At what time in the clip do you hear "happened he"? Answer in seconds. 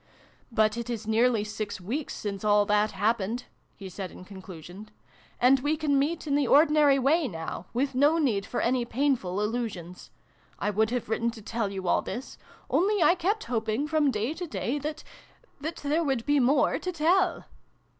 2.89-3.87